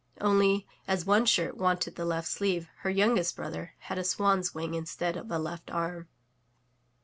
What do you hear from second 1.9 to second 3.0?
the left sleeve, her